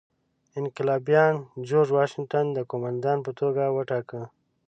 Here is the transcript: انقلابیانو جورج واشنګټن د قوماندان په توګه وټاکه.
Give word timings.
انقلابیانو 0.59 1.41
جورج 1.67 1.89
واشنګټن 1.93 2.45
د 2.53 2.57
قوماندان 2.71 3.17
په 3.25 3.31
توګه 3.39 3.63
وټاکه. 3.75 4.21